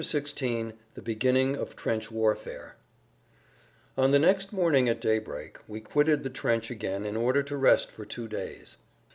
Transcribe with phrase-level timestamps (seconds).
[0.01, 2.75] [Pg 130] XVI THE BEGINNING OF TRENCH WARFARE
[3.95, 7.91] On the next morning, at daybreak, we quitted the trench again in order to rest
[7.91, 8.77] for two days.